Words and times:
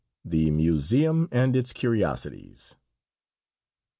THE 0.25 0.49
MUSEUM 0.49 1.29
AND 1.31 1.55
ITS 1.55 1.73
CURIOSITIES. 1.73 2.75